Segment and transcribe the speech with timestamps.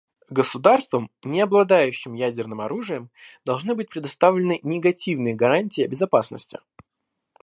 [0.31, 3.11] Государствам, не обладающим ядерным оружием,
[3.45, 6.57] должны быть предоставлены негативные гарантии безопасности.